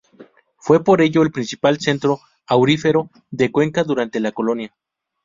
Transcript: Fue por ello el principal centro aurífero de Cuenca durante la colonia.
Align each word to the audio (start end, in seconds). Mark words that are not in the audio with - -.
Fue 0.57 0.83
por 0.83 0.99
ello 1.03 1.21
el 1.21 1.31
principal 1.31 1.79
centro 1.79 2.21
aurífero 2.47 3.11
de 3.29 3.51
Cuenca 3.51 3.83
durante 3.83 4.19
la 4.19 4.31
colonia. 4.31 4.73